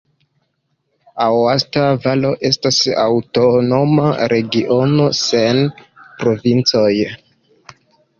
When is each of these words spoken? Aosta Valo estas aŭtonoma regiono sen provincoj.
Aosta 1.25 1.83
Valo 2.05 2.31
estas 2.49 2.79
aŭtonoma 3.03 4.07
regiono 4.33 5.05
sen 5.19 5.61
provincoj. 6.23 6.89